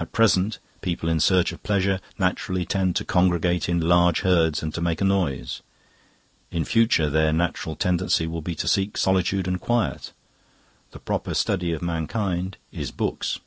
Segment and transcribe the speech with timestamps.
[0.00, 4.72] At present people in search of pleasure naturally tend to congregate in large herds and
[4.72, 5.60] to make a noise;
[6.50, 10.12] in future their natural tendency will be to seek solitude and quiet.
[10.92, 13.38] The proper study of mankind is books."